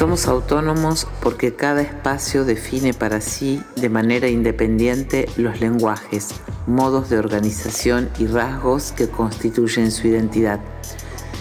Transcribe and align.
Somos 0.00 0.28
autónomos 0.28 1.06
porque 1.20 1.54
cada 1.54 1.82
espacio 1.82 2.46
define 2.46 2.94
para 2.94 3.20
sí 3.20 3.62
de 3.76 3.90
manera 3.90 4.28
independiente 4.28 5.28
los 5.36 5.60
lenguajes, 5.60 6.28
modos 6.66 7.10
de 7.10 7.18
organización 7.18 8.08
y 8.18 8.26
rasgos 8.26 8.92
que 8.92 9.10
constituyen 9.10 9.92
su 9.92 10.08
identidad. 10.08 10.58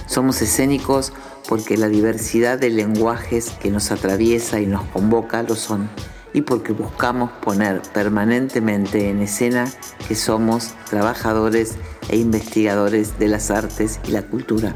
Somos 0.07 0.41
escénicos 0.41 1.14
porque 1.47 1.77
la 1.77 1.87
diversidad 1.87 2.59
de 2.59 2.69
lenguajes 2.69 3.51
que 3.61 3.71
nos 3.71 3.91
atraviesa 3.91 4.60
y 4.60 4.65
nos 4.65 4.83
convoca 4.87 5.41
lo 5.41 5.55
son, 5.55 5.89
y 6.33 6.41
porque 6.41 6.73
buscamos 6.73 7.32
poner 7.41 7.82
permanentemente 7.93 9.10
en 9.10 9.21
escena 9.21 9.71
que 10.05 10.15
somos 10.15 10.73
trabajadores 10.89 11.75
e 12.10 12.18
investigadores 12.18 13.18
de 13.19 13.29
las 13.29 13.51
artes 13.51 14.01
y 14.05 14.11
la 14.11 14.23
cultura 14.23 14.75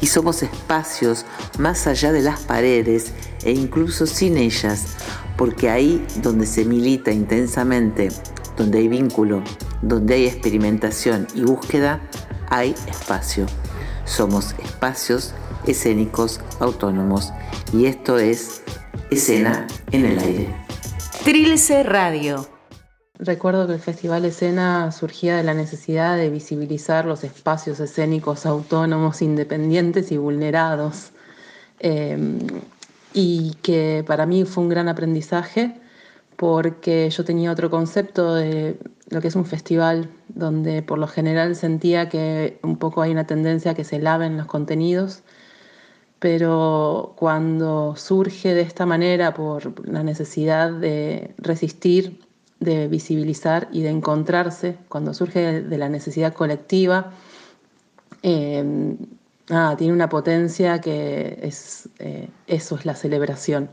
y 0.00 0.06
somos 0.06 0.42
espacios 0.42 1.24
más 1.58 1.86
allá 1.86 2.12
de 2.12 2.22
las 2.22 2.40
paredes 2.40 3.12
e 3.44 3.52
incluso 3.52 4.06
sin 4.06 4.36
ellas, 4.36 4.96
porque 5.36 5.70
ahí 5.70 6.04
donde 6.22 6.46
se 6.46 6.64
milita 6.64 7.12
intensamente, 7.12 8.08
donde 8.56 8.78
hay 8.78 8.88
vínculo, 8.88 9.42
donde 9.82 10.14
hay 10.14 10.26
experimentación 10.26 11.26
y 11.34 11.42
búsqueda, 11.42 12.00
hay 12.48 12.74
espacio. 12.86 13.46
Somos 14.04 14.54
espacios 14.62 15.34
escénicos 15.66 16.40
autónomos 16.60 17.32
y 17.72 17.86
esto 17.86 18.18
es 18.18 18.62
escena 19.10 19.66
en 19.92 20.06
el 20.06 20.18
aire. 20.18 20.54
Trilce 21.24 21.82
Radio 21.82 22.55
Recuerdo 23.18 23.66
que 23.66 23.74
el 23.74 23.80
Festival 23.80 24.24
Escena 24.26 24.92
surgía 24.92 25.36
de 25.36 25.42
la 25.42 25.54
necesidad 25.54 26.16
de 26.16 26.28
visibilizar 26.28 27.06
los 27.06 27.24
espacios 27.24 27.80
escénicos 27.80 28.44
autónomos, 28.44 29.22
independientes 29.22 30.12
y 30.12 30.18
vulnerados. 30.18 31.12
Em, 31.78 32.38
y 33.14 33.54
que 33.62 34.04
para 34.06 34.26
mí 34.26 34.44
fue 34.44 34.64
un 34.64 34.68
gran 34.68 34.88
aprendizaje 34.88 35.74
porque 36.36 37.08
yo 37.10 37.24
tenía 37.24 37.50
otro 37.52 37.70
concepto 37.70 38.34
de 38.34 38.78
lo 39.08 39.20
que 39.22 39.28
es 39.28 39.36
un 39.36 39.46
festival, 39.46 40.10
donde 40.28 40.82
por 40.82 40.98
lo 40.98 41.06
general 41.06 41.56
sentía 41.56 42.08
que 42.10 42.58
un 42.62 42.76
poco 42.76 43.02
hay 43.02 43.12
una 43.12 43.26
tendencia 43.26 43.72
a 43.72 43.74
que 43.74 43.84
se 43.84 43.98
laven 43.98 44.36
los 44.36 44.46
contenidos, 44.46 45.22
pero 46.18 47.14
cuando 47.16 47.96
surge 47.96 48.54
de 48.54 48.62
esta 48.62 48.84
manera 48.86 49.32
por 49.34 49.88
la 49.88 50.02
necesidad 50.02 50.70
de 50.72 51.34
resistir 51.38 52.25
de 52.60 52.88
visibilizar 52.88 53.68
y 53.72 53.82
de 53.82 53.90
encontrarse 53.90 54.78
cuando 54.88 55.14
surge 55.14 55.62
de 55.62 55.78
la 55.78 55.88
necesidad 55.88 56.32
colectiva. 56.32 57.12
Eh, 58.22 58.96
tiene 59.78 59.92
una 59.92 60.08
potencia 60.08 60.80
que 60.80 61.38
es, 61.42 61.88
eh, 61.98 62.28
eso 62.46 62.76
es 62.76 62.84
la 62.84 62.94
celebración. 62.94 63.70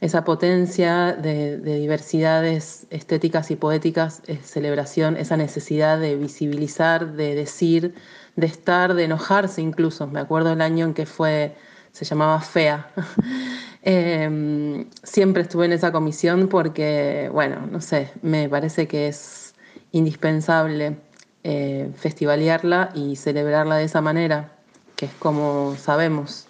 Esa 0.00 0.24
potencia 0.24 1.12
de, 1.12 1.58
diversidades 1.58 2.86
estéticas 2.90 3.50
y 3.52 3.56
poéticas 3.56 4.22
es 4.26 4.44
celebración, 4.44 5.16
esa 5.16 5.36
necesidad 5.36 6.00
de 6.00 6.16
visibilizar, 6.16 7.12
de 7.12 7.36
decir, 7.36 7.94
de 8.34 8.46
estar, 8.46 8.94
de 8.94 9.04
enojarse 9.04 9.60
incluso. 9.62 10.08
Me 10.08 10.18
acuerdo 10.20 10.52
el 10.52 10.60
año 10.60 10.86
en 10.86 10.94
que 10.94 11.06
fue, 11.06 11.54
se 11.92 12.04
llamaba 12.04 12.40
Fea. 12.40 12.90
Em, 13.84 14.86
siempre 15.02 15.42
estuve 15.42 15.66
en 15.66 15.72
esa 15.72 15.90
comisión 15.90 16.48
porque, 16.48 17.28
bueno, 17.32 17.66
no 17.66 17.80
sé, 17.80 18.10
me 18.22 18.48
parece 18.48 18.86
que 18.86 19.08
es 19.08 19.54
indispensable 19.90 20.96
eh, 21.42 21.90
festivalearla 21.96 22.90
y 22.94 23.16
celebrarla 23.16 23.76
de 23.76 23.84
esa 23.84 24.00
manera, 24.00 24.52
que 24.94 25.06
es 25.06 25.12
como 25.14 25.74
sabemos. 25.76 26.46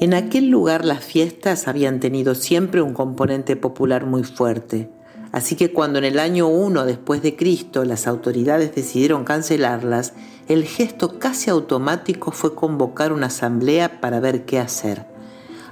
En 0.00 0.14
aquel 0.14 0.48
lugar 0.48 0.86
las 0.86 1.04
fiestas 1.04 1.68
habían 1.68 2.00
tenido 2.00 2.34
siempre 2.34 2.80
un 2.80 2.94
componente 2.94 3.56
popular 3.56 4.06
muy 4.06 4.24
fuerte 4.24 4.88
Así 5.32 5.54
que 5.54 5.72
cuando 5.72 5.98
en 5.98 6.04
el 6.04 6.18
año 6.18 6.48
1 6.48 6.84
después 6.84 7.22
de 7.22 7.36
Cristo 7.36 7.84
las 7.84 8.06
autoridades 8.06 8.74
decidieron 8.74 9.24
cancelarlas, 9.24 10.14
el 10.48 10.64
gesto 10.64 11.18
casi 11.18 11.50
automático 11.50 12.32
fue 12.32 12.54
convocar 12.54 13.12
una 13.12 13.26
asamblea 13.26 14.00
para 14.00 14.18
ver 14.18 14.44
qué 14.44 14.58
hacer. 14.58 15.06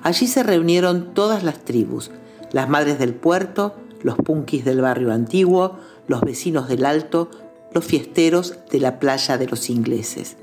Allí 0.03 0.29
se 0.29 0.45
reunieron 0.45 1.13
todas 1.13 1.43
las 1.43 1.65
tribus, 1.65 2.13
las 2.53 2.69
madres 2.69 3.01
del 3.01 3.15
puerto, 3.15 3.75
los 4.03 4.17
punkis 4.17 4.65
del 4.65 4.81
barrio 4.81 5.13
antiguo, 5.13 5.79
los 6.07 6.21
vecinos 6.21 6.69
del 6.69 6.87
alto, 6.87 7.29
los 7.73 7.85
fiesteros 7.85 8.55
de 8.71 8.79
la 8.79 9.01
playa 9.01 9.39
de 9.39 9.49
los 9.49 9.69
ingleses. 9.71 10.37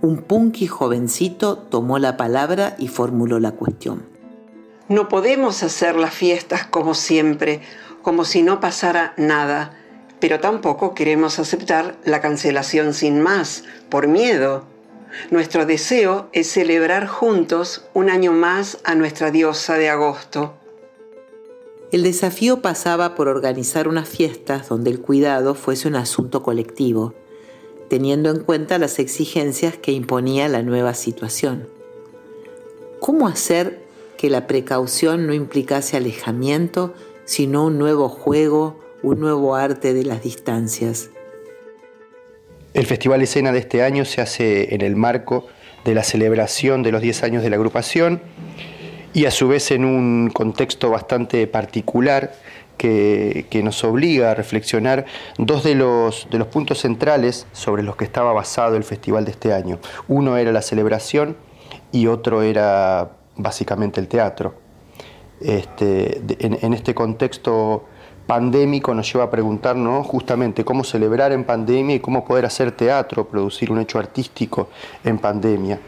Un 0.00 0.18
punky 0.18 0.68
jovencito 0.68 1.58
tomó 1.58 1.98
la 1.98 2.16
palabra 2.16 2.76
y 2.78 2.86
formuló 2.86 3.40
la 3.40 3.50
cuestión. 3.50 4.06
No 4.88 5.08
podemos 5.08 5.64
hacer 5.64 5.96
las 5.96 6.14
fiestas 6.14 6.66
como 6.66 6.94
siempre 6.94 7.60
como 8.02 8.24
si 8.24 8.42
no 8.42 8.60
pasara 8.60 9.14
nada, 9.16 9.76
pero 10.20 10.40
tampoco 10.40 10.94
queremos 10.94 11.38
aceptar 11.38 11.96
la 12.04 12.20
cancelación 12.20 12.94
sin 12.94 13.20
más, 13.20 13.64
por 13.88 14.08
miedo. 14.08 14.64
Nuestro 15.30 15.66
deseo 15.66 16.28
es 16.32 16.50
celebrar 16.50 17.06
juntos 17.06 17.84
un 17.94 18.10
año 18.10 18.32
más 18.32 18.78
a 18.84 18.94
nuestra 18.94 19.30
diosa 19.30 19.76
de 19.76 19.88
agosto. 19.88 20.54
El 21.90 22.02
desafío 22.02 22.60
pasaba 22.60 23.14
por 23.14 23.28
organizar 23.28 23.88
unas 23.88 24.08
fiestas 24.08 24.68
donde 24.68 24.90
el 24.90 25.00
cuidado 25.00 25.54
fuese 25.54 25.88
un 25.88 25.96
asunto 25.96 26.42
colectivo, 26.42 27.14
teniendo 27.88 28.30
en 28.30 28.40
cuenta 28.40 28.78
las 28.78 28.98
exigencias 28.98 29.78
que 29.78 29.92
imponía 29.92 30.48
la 30.48 30.62
nueva 30.62 30.92
situación. 30.92 31.66
¿Cómo 33.00 33.26
hacer 33.26 33.80
que 34.18 34.28
la 34.28 34.46
precaución 34.46 35.26
no 35.26 35.32
implicase 35.32 35.96
alejamiento 35.96 36.92
sino 37.28 37.66
un 37.66 37.76
nuevo 37.76 38.08
juego, 38.08 38.80
un 39.02 39.20
nuevo 39.20 39.54
arte 39.54 39.92
de 39.92 40.02
las 40.02 40.22
distancias. 40.22 41.10
El 42.72 42.86
Festival 42.86 43.20
Escena 43.20 43.52
de 43.52 43.58
este 43.58 43.82
año 43.82 44.06
se 44.06 44.22
hace 44.22 44.74
en 44.74 44.80
el 44.80 44.96
marco 44.96 45.46
de 45.84 45.94
la 45.94 46.04
celebración 46.04 46.82
de 46.82 46.90
los 46.90 47.02
10 47.02 47.22
años 47.24 47.42
de 47.42 47.50
la 47.50 47.56
agrupación 47.56 48.22
y 49.12 49.26
a 49.26 49.30
su 49.30 49.46
vez 49.46 49.70
en 49.72 49.84
un 49.84 50.30
contexto 50.30 50.88
bastante 50.88 51.46
particular 51.46 52.32
que, 52.78 53.46
nos 53.62 53.84
obliga 53.84 54.30
a 54.30 54.34
reflexionar 54.34 55.04
dos 55.36 55.64
de 55.64 55.74
los, 55.74 56.28
de 56.30 56.38
los 56.38 56.48
puntos 56.48 56.78
centrales 56.78 57.46
sobre 57.52 57.82
los 57.82 57.96
que 57.96 58.06
estaba 58.06 58.32
basado 58.32 58.74
el 58.76 58.84
festival 58.84 59.26
de 59.26 59.32
este 59.32 59.52
año. 59.52 59.80
Uno 60.08 60.38
era 60.38 60.50
la 60.50 60.62
celebración 60.62 61.36
y 61.92 62.06
otro 62.06 62.40
era 62.40 63.10
básicamente 63.36 64.00
el 64.00 64.08
teatro. 64.08 64.67
Este, 65.40 66.20
en, 66.40 66.74
este 66.74 66.94
contexto 66.94 67.84
pandémico 68.26 68.92
nos 68.92 69.10
lleva 69.12 69.26
a 69.26 69.30
preguntarnos 69.30 70.06
justamente 70.06 70.64
cómo 70.64 70.82
celebrar 70.82 71.32
en 71.32 71.44
pandemia 71.44 71.96
y 71.96 72.00
cómo 72.00 72.24
poder 72.24 72.44
hacer 72.44 72.72
teatro, 72.72 73.28
producir 73.28 73.70
un 73.70 73.78
hecho 73.78 73.98
artístico 73.98 74.68
en 75.04 75.18
pandemia. 75.18 75.78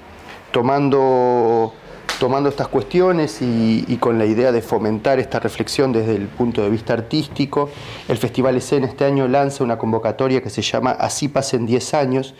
Tomando, 0.52 1.72
tomando 2.18 2.48
estas 2.48 2.68
cuestiones 2.68 3.42
y, 3.42 3.96
con 4.00 4.18
la 4.18 4.24
idea 4.24 4.52
de 4.52 4.62
fomentar 4.62 5.18
esta 5.18 5.40
reflexión 5.40 5.92
desde 5.92 6.14
el 6.14 6.28
punto 6.28 6.62
de 6.62 6.70
vista 6.70 6.92
artístico, 6.92 7.68
el 8.08 8.16
Festival 8.16 8.56
Escena 8.56 8.86
este 8.86 9.04
año 9.04 9.28
lanza 9.28 9.64
una 9.64 9.78
convocatoria 9.78 10.42
que 10.42 10.50
se 10.50 10.62
llama 10.62 10.92
Así 10.92 11.28
pasen 11.28 11.66
10 11.66 11.94
años, 11.94 12.34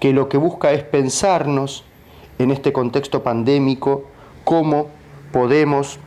que 0.00 0.12
lo 0.12 0.28
que 0.28 0.38
busca 0.38 0.72
es 0.72 0.82
pensarnos 0.82 1.84
en 2.38 2.50
este 2.50 2.72
contexto 2.72 3.22
pandémico 3.22 4.04
cómo 4.44 4.88
podemos 5.32 5.98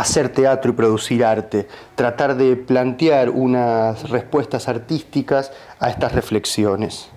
hacer 0.00 0.28
teatro 0.28 0.70
y 0.70 0.74
producir 0.74 1.24
arte, 1.24 1.66
tratar 1.96 2.36
de 2.36 2.54
plantear 2.54 3.30
unas 3.30 4.08
respuestas 4.10 4.68
artísticas 4.68 5.50
a 5.80 5.90
estas 5.90 6.12
reflexiones. 6.12 7.08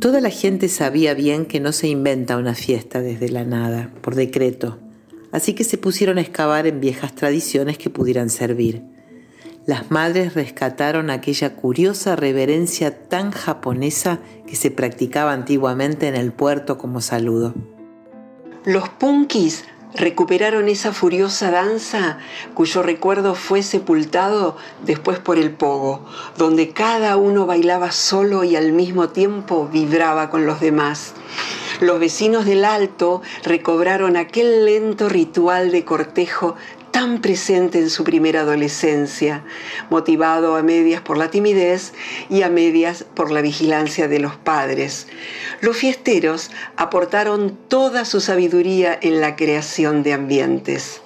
Toda 0.00 0.22
la 0.22 0.30
gente 0.30 0.68
sabía 0.68 1.12
bien 1.12 1.44
que 1.44 1.60
no 1.60 1.72
se 1.72 1.88
inventa 1.88 2.38
una 2.38 2.54
fiesta 2.54 3.02
desde 3.02 3.28
la 3.28 3.44
nada, 3.44 3.90
por 4.00 4.14
decreto, 4.14 4.78
así 5.32 5.52
que 5.52 5.64
se 5.64 5.76
pusieron 5.76 6.16
a 6.16 6.22
excavar 6.22 6.66
en 6.66 6.80
viejas 6.80 7.14
tradiciones 7.14 7.76
que 7.76 7.90
pudieran 7.90 8.30
servir. 8.30 8.82
Las 9.66 9.90
madres 9.90 10.32
rescataron 10.32 11.10
aquella 11.10 11.54
curiosa 11.54 12.16
reverencia 12.16 13.06
tan 13.08 13.30
japonesa 13.30 14.20
que 14.46 14.56
se 14.56 14.70
practicaba 14.70 15.34
antiguamente 15.34 16.08
en 16.08 16.16
el 16.16 16.32
puerto 16.32 16.78
como 16.78 17.02
saludo. 17.02 17.54
Los 18.66 18.90
punkis 18.90 19.64
recuperaron 19.94 20.68
esa 20.68 20.92
furiosa 20.92 21.50
danza 21.50 22.18
cuyo 22.52 22.82
recuerdo 22.82 23.34
fue 23.34 23.62
sepultado 23.62 24.54
después 24.84 25.18
por 25.18 25.38
el 25.38 25.50
pogo, 25.50 26.04
donde 26.36 26.74
cada 26.74 27.16
uno 27.16 27.46
bailaba 27.46 27.90
solo 27.90 28.44
y 28.44 28.56
al 28.56 28.72
mismo 28.72 29.08
tiempo 29.08 29.66
vibraba 29.72 30.28
con 30.28 30.44
los 30.44 30.60
demás. 30.60 31.14
Los 31.80 31.98
vecinos 31.98 32.44
del 32.44 32.66
alto 32.66 33.22
recobraron 33.44 34.18
aquel 34.18 34.66
lento 34.66 35.08
ritual 35.08 35.70
de 35.70 35.86
cortejo 35.86 36.56
tan 37.00 37.22
presente 37.22 37.78
en 37.78 37.88
su 37.88 38.04
primera 38.04 38.42
adolescencia, 38.42 39.42
motivado 39.88 40.54
a 40.56 40.62
medias 40.62 41.00
por 41.00 41.16
la 41.16 41.30
timidez 41.30 41.94
y 42.28 42.42
a 42.42 42.50
medias 42.50 43.06
por 43.14 43.30
la 43.30 43.40
vigilancia 43.40 44.06
de 44.06 44.18
los 44.18 44.36
padres. 44.36 45.06
Los 45.62 45.78
fiesteros 45.78 46.50
aportaron 46.76 47.56
toda 47.68 48.04
su 48.04 48.20
sabiduría 48.20 48.98
en 49.00 49.22
la 49.22 49.34
creación 49.34 50.02
de 50.02 50.12
ambientes. 50.12 51.00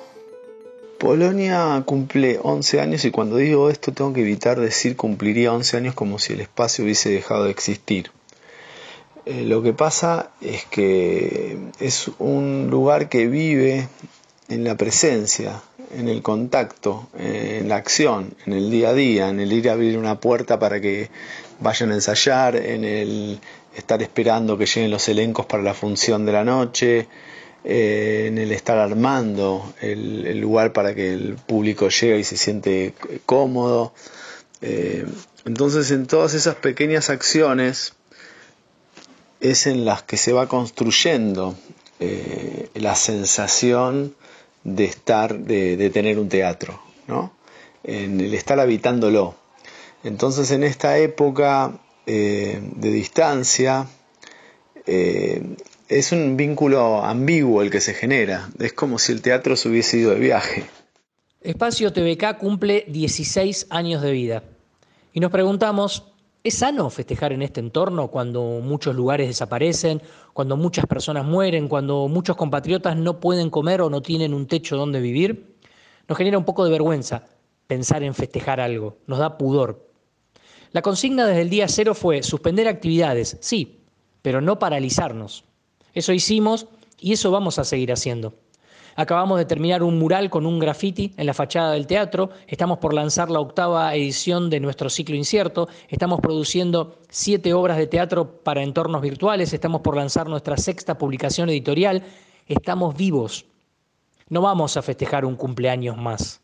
Polonia 0.98 1.80
cumple 1.86 2.40
11 2.42 2.80
años 2.80 3.04
y 3.04 3.12
cuando 3.12 3.36
digo 3.36 3.70
esto 3.70 3.92
tengo 3.92 4.12
que 4.12 4.22
evitar 4.22 4.58
decir 4.58 4.96
cumpliría 4.96 5.52
11 5.52 5.76
años 5.76 5.94
como 5.94 6.18
si 6.18 6.32
el 6.32 6.40
espacio 6.40 6.82
hubiese 6.82 7.10
dejado 7.10 7.44
de 7.44 7.52
existir. 7.52 8.10
Eh, 9.26 9.44
lo 9.46 9.62
que 9.62 9.72
pasa 9.72 10.30
es 10.40 10.64
que 10.64 11.56
es 11.78 12.10
un 12.18 12.66
lugar 12.68 13.08
que 13.08 13.28
vive 13.28 13.86
en 14.48 14.64
la 14.64 14.76
presencia, 14.76 15.62
en 15.96 16.08
el 16.08 16.22
contacto, 16.22 17.08
en 17.18 17.68
la 17.68 17.76
acción, 17.76 18.34
en 18.46 18.52
el 18.52 18.70
día 18.70 18.90
a 18.90 18.94
día, 18.94 19.28
en 19.28 19.40
el 19.40 19.52
ir 19.52 19.68
a 19.70 19.72
abrir 19.72 19.96
una 19.96 20.20
puerta 20.20 20.58
para 20.58 20.80
que 20.80 21.10
vayan 21.60 21.92
a 21.92 21.94
ensayar, 21.94 22.56
en 22.56 22.84
el 22.84 23.40
estar 23.76 24.02
esperando 24.02 24.56
que 24.56 24.66
lleguen 24.66 24.90
los 24.90 25.08
elencos 25.08 25.46
para 25.46 25.62
la 25.62 25.74
función 25.74 26.26
de 26.26 26.32
la 26.32 26.44
noche, 26.44 27.08
eh, 27.64 28.26
en 28.28 28.36
el 28.36 28.52
estar 28.52 28.76
armando 28.76 29.74
el, 29.80 30.38
lugar 30.38 30.74
para 30.74 30.94
que 30.94 31.14
el 31.14 31.36
público 31.36 31.88
llegue 31.88 32.18
y 32.18 32.24
se 32.24 32.36
siente 32.36 32.94
cómodo. 33.24 33.94
Eh, 34.60 35.06
entonces 35.46 35.90
en 35.90 36.06
todas 36.06 36.34
esas 36.34 36.56
pequeñas 36.56 37.08
acciones 37.08 37.94
es 39.40 39.66
en 39.66 39.84
las 39.84 40.02
que 40.02 40.16
se 40.16 40.32
va 40.32 40.48
construyendo 40.48 41.56
eh, 42.00 42.68
la 42.74 42.94
sensación 42.94 44.14
de 44.64 44.84
estar, 44.84 45.38
de, 45.38 45.90
tener 45.90 46.18
un 46.18 46.28
teatro, 46.28 46.80
¿no? 47.06 47.32
en 47.84 48.20
el 48.20 48.34
estar 48.34 48.58
habitándolo. 48.58 49.34
Entonces 50.02 50.50
en 50.50 50.64
esta 50.64 50.98
época 50.98 51.78
eh, 52.06 52.60
de 52.76 52.90
distancia 52.90 53.86
eh, 54.86 55.42
es 55.88 56.12
un 56.12 56.36
vínculo 56.36 57.04
ambiguo 57.04 57.62
el 57.62 57.70
que 57.70 57.80
se 57.80 57.94
genera, 57.94 58.50
es 58.58 58.72
como 58.72 58.98
si 58.98 59.12
el 59.12 59.22
teatro 59.22 59.56
se 59.56 59.68
hubiese 59.68 59.98
ido 59.98 60.10
de 60.10 60.20
viaje. 60.20 60.64
Espacio 61.42 61.92
TVK 61.92 62.38
cumple 62.38 62.84
16 62.88 63.66
años 63.68 64.00
de 64.00 64.12
vida 64.12 64.42
y 65.12 65.20
nos 65.20 65.30
preguntamos 65.30 66.13
¿Es 66.44 66.56
sano 66.56 66.90
festejar 66.90 67.32
en 67.32 67.40
este 67.40 67.60
entorno 67.60 68.08
cuando 68.08 68.42
muchos 68.62 68.94
lugares 68.94 69.28
desaparecen, 69.28 70.02
cuando 70.34 70.58
muchas 70.58 70.84
personas 70.84 71.24
mueren, 71.24 71.68
cuando 71.68 72.06
muchos 72.06 72.36
compatriotas 72.36 72.98
no 72.98 73.18
pueden 73.18 73.48
comer 73.48 73.80
o 73.80 73.88
no 73.88 74.02
tienen 74.02 74.34
un 74.34 74.46
techo 74.46 74.76
donde 74.76 75.00
vivir? 75.00 75.56
Nos 76.06 76.18
genera 76.18 76.36
un 76.36 76.44
poco 76.44 76.66
de 76.66 76.70
vergüenza 76.70 77.24
pensar 77.66 78.02
en 78.02 78.12
festejar 78.12 78.60
algo, 78.60 78.98
nos 79.06 79.20
da 79.20 79.38
pudor. 79.38 79.88
La 80.72 80.82
consigna 80.82 81.26
desde 81.26 81.40
el 81.40 81.48
día 81.48 81.66
cero 81.66 81.94
fue 81.94 82.22
suspender 82.22 82.68
actividades, 82.68 83.38
sí, 83.40 83.80
pero 84.20 84.42
no 84.42 84.58
paralizarnos. 84.58 85.44
Eso 85.94 86.12
hicimos 86.12 86.66
y 87.00 87.14
eso 87.14 87.30
vamos 87.30 87.58
a 87.58 87.64
seguir 87.64 87.90
haciendo. 87.90 88.34
Acabamos 88.96 89.38
de 89.38 89.44
terminar 89.44 89.82
un 89.82 89.98
mural 89.98 90.30
con 90.30 90.46
un 90.46 90.60
graffiti 90.60 91.12
en 91.16 91.26
la 91.26 91.34
fachada 91.34 91.72
del 91.72 91.88
teatro, 91.88 92.30
estamos 92.46 92.78
por 92.78 92.94
lanzar 92.94 93.28
la 93.28 93.40
octava 93.40 93.92
edición 93.94 94.50
de 94.50 94.60
nuestro 94.60 94.88
ciclo 94.88 95.16
incierto, 95.16 95.68
estamos 95.88 96.20
produciendo 96.20 96.98
siete 97.10 97.54
obras 97.54 97.76
de 97.76 97.88
teatro 97.88 98.40
para 98.44 98.62
entornos 98.62 99.02
virtuales, 99.02 99.52
estamos 99.52 99.80
por 99.80 99.96
lanzar 99.96 100.28
nuestra 100.28 100.56
sexta 100.56 100.96
publicación 100.96 101.48
editorial, 101.48 102.04
estamos 102.46 102.96
vivos. 102.96 103.46
No 104.28 104.42
vamos 104.42 104.76
a 104.76 104.82
festejar 104.82 105.24
un 105.24 105.34
cumpleaños 105.34 105.96
más. 105.96 106.40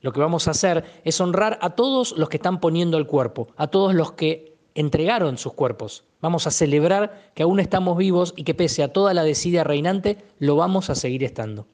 Lo 0.00 0.12
que 0.12 0.20
vamos 0.20 0.48
a 0.48 0.52
hacer 0.52 0.84
es 1.04 1.20
honrar 1.20 1.56
a 1.62 1.70
todos 1.70 2.16
los 2.18 2.28
que 2.28 2.38
están 2.38 2.58
poniendo 2.58 2.98
el 2.98 3.06
cuerpo, 3.06 3.48
a 3.56 3.68
todos 3.68 3.94
los 3.94 4.12
que 4.12 4.56
entregaron 4.74 5.38
sus 5.38 5.52
cuerpos. 5.52 6.02
Vamos 6.20 6.48
a 6.48 6.50
celebrar 6.50 7.30
que 7.34 7.44
aún 7.44 7.60
estamos 7.60 7.96
vivos 7.96 8.34
y 8.36 8.42
que 8.42 8.54
pese 8.54 8.82
a 8.82 8.92
toda 8.92 9.14
la 9.14 9.22
desidia 9.22 9.62
reinante, 9.62 10.18
lo 10.40 10.56
vamos 10.56 10.90
a 10.90 10.96
seguir 10.96 11.22
estando 11.22 11.68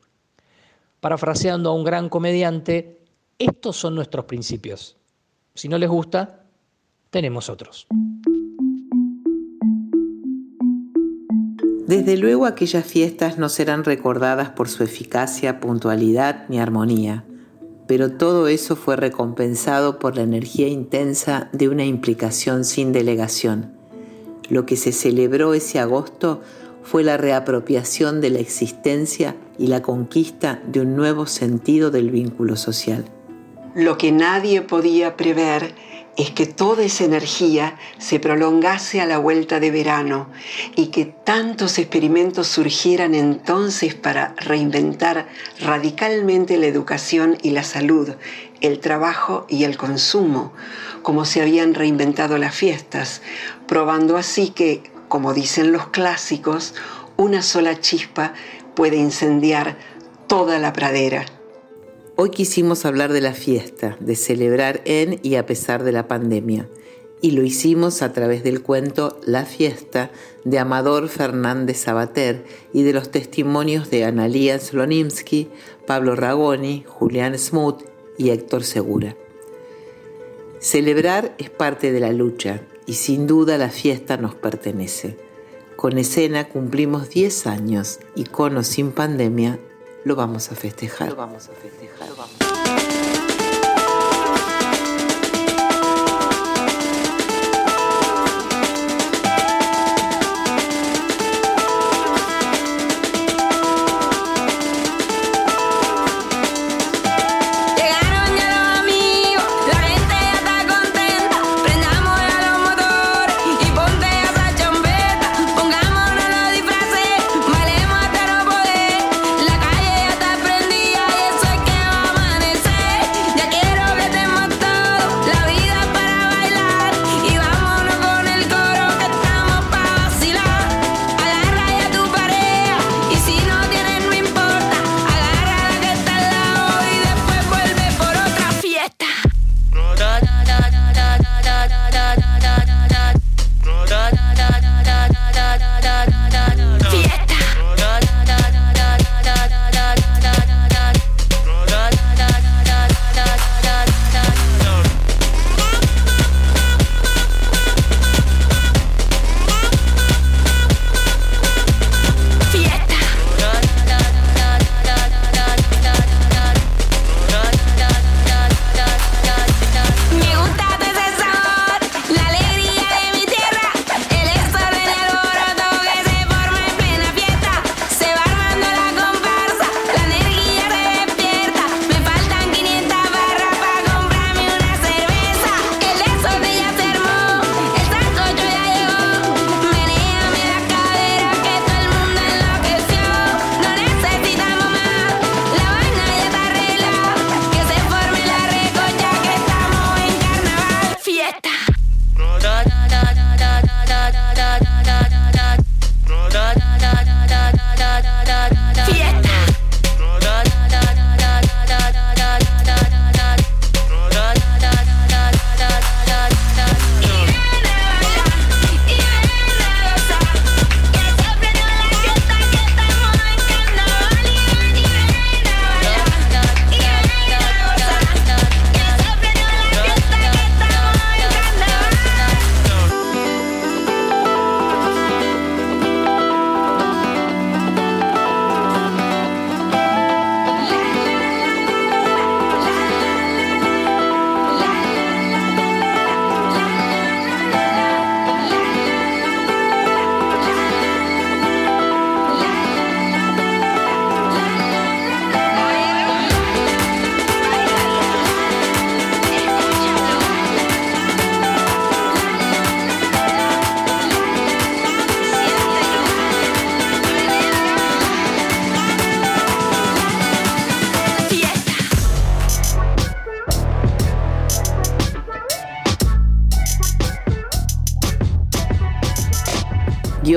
parafraseando 1.02 1.68
a 1.68 1.74
un 1.74 1.82
gran 1.82 2.08
comediante, 2.08 3.00
estos 3.36 3.76
son 3.76 3.96
nuestros 3.96 4.26
principios. 4.26 4.96
Si 5.52 5.66
no 5.68 5.76
les 5.76 5.90
gusta, 5.90 6.44
tenemos 7.10 7.50
otros. 7.50 7.88
Desde 11.88 12.16
luego 12.16 12.46
aquellas 12.46 12.86
fiestas 12.86 13.36
no 13.36 13.48
serán 13.48 13.82
recordadas 13.82 14.50
por 14.50 14.68
su 14.68 14.84
eficacia, 14.84 15.58
puntualidad 15.58 16.44
ni 16.48 16.60
armonía, 16.60 17.24
pero 17.88 18.12
todo 18.12 18.46
eso 18.46 18.76
fue 18.76 18.94
recompensado 18.94 19.98
por 19.98 20.14
la 20.14 20.22
energía 20.22 20.68
intensa 20.68 21.50
de 21.52 21.68
una 21.68 21.84
implicación 21.84 22.64
sin 22.64 22.92
delegación. 22.92 23.72
Lo 24.48 24.66
que 24.66 24.76
se 24.76 24.92
celebró 24.92 25.52
ese 25.52 25.80
agosto 25.80 26.42
fue 26.82 27.04
la 27.04 27.16
reapropiación 27.16 28.20
de 28.20 28.30
la 28.30 28.40
existencia 28.40 29.36
y 29.58 29.68
la 29.68 29.82
conquista 29.82 30.60
de 30.66 30.80
un 30.80 30.96
nuevo 30.96 31.26
sentido 31.26 31.90
del 31.90 32.10
vínculo 32.10 32.56
social. 32.56 33.04
Lo 33.74 33.96
que 33.96 34.12
nadie 34.12 34.60
podía 34.60 35.16
prever 35.16 35.74
es 36.16 36.30
que 36.30 36.46
toda 36.46 36.82
esa 36.82 37.04
energía 37.04 37.78
se 37.98 38.20
prolongase 38.20 39.00
a 39.00 39.06
la 39.06 39.18
vuelta 39.18 39.60
de 39.60 39.70
verano 39.70 40.28
y 40.76 40.88
que 40.88 41.06
tantos 41.06 41.78
experimentos 41.78 42.48
surgieran 42.48 43.14
entonces 43.14 43.94
para 43.94 44.34
reinventar 44.36 45.28
radicalmente 45.60 46.58
la 46.58 46.66
educación 46.66 47.38
y 47.42 47.50
la 47.50 47.62
salud, 47.62 48.10
el 48.60 48.78
trabajo 48.80 49.46
y 49.48 49.64
el 49.64 49.78
consumo, 49.78 50.52
como 51.02 51.24
se 51.24 51.40
habían 51.40 51.72
reinventado 51.72 52.36
las 52.36 52.54
fiestas, 52.54 53.22
probando 53.66 54.18
así 54.18 54.50
que 54.50 54.91
como 55.12 55.34
dicen 55.34 55.72
los 55.72 55.88
clásicos, 55.88 56.72
una 57.18 57.42
sola 57.42 57.78
chispa 57.78 58.32
puede 58.74 58.96
incendiar 58.96 59.76
toda 60.26 60.58
la 60.58 60.72
pradera. 60.72 61.26
Hoy 62.16 62.30
quisimos 62.30 62.86
hablar 62.86 63.12
de 63.12 63.20
la 63.20 63.34
fiesta, 63.34 63.98
de 64.00 64.16
celebrar 64.16 64.80
en 64.86 65.20
y 65.22 65.34
a 65.34 65.44
pesar 65.44 65.84
de 65.84 65.92
la 65.92 66.08
pandemia, 66.08 66.66
y 67.20 67.32
lo 67.32 67.42
hicimos 67.42 68.00
a 68.00 68.14
través 68.14 68.42
del 68.42 68.62
cuento 68.62 69.20
La 69.26 69.44
fiesta 69.44 70.10
de 70.46 70.58
Amador 70.58 71.10
Fernández 71.10 71.76
Sabater 71.76 72.46
y 72.72 72.82
de 72.82 72.94
los 72.94 73.10
testimonios 73.10 73.90
de 73.90 74.06
Analía 74.06 74.58
Slonimsky, 74.58 75.50
Pablo 75.86 76.16
Ragoni, 76.16 76.84
Julián 76.88 77.38
Smoot 77.38 77.84
y 78.16 78.30
Héctor 78.30 78.64
Segura. 78.64 79.14
Celebrar 80.58 81.34
es 81.36 81.50
parte 81.50 81.92
de 81.92 82.00
la 82.00 82.14
lucha, 82.14 82.62
y 82.86 82.94
sin 82.94 83.26
duda 83.26 83.58
la 83.58 83.70
fiesta 83.70 84.16
nos 84.16 84.34
pertenece. 84.34 85.16
Con 85.76 85.98
escena 85.98 86.48
cumplimos 86.48 87.10
10 87.10 87.46
años 87.46 87.98
y 88.14 88.24
con 88.24 88.56
o 88.56 88.62
sin 88.62 88.92
pandemia 88.92 89.58
lo 90.04 90.16
vamos 90.16 90.50
a 90.52 90.54
festejar. 90.54 91.10
Lo 91.10 91.16
vamos 91.16 91.48
a 91.48 91.52
festejar. 91.52 92.08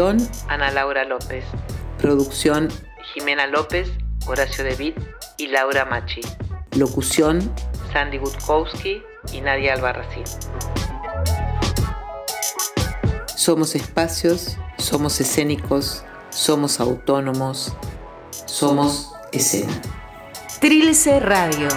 Guión 0.05 0.29
Ana 0.49 0.69
Laura 0.69 1.03
López. 1.03 1.43
Producción 1.97 2.69
Jimena 3.13 3.47
López, 3.47 3.89
Horacio 4.27 4.63
David 4.63 4.93
y 5.37 5.47
Laura 5.47 5.85
Machi. 5.85 6.21
Locución 6.77 7.51
Sandy 7.91 8.19
Gutkowski 8.19 9.01
y 9.33 9.41
Nadia 9.41 9.73
Albarracín. 9.73 10.23
Somos 13.35 13.73
espacios, 13.73 14.57
somos 14.77 15.19
escénicos, 15.19 16.03
somos 16.29 16.79
autónomos, 16.79 17.73
somos 18.45 19.11
escena. 19.31 19.73
Trilce 20.59 21.19
Radio. 21.19 21.67